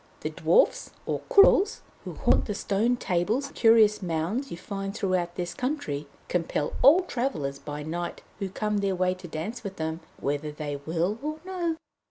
[0.21, 5.35] The Dwarfs, or Courils, who haunt the stone tables and curious mounds you find throughout
[5.35, 9.99] this country, compel all travellers by night who come their way to dance with them,
[10.19, 11.75] whether they will or no.